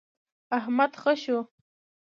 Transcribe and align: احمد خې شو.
احمد 0.57 0.91
خې 1.01 1.13
شو. 1.23 1.37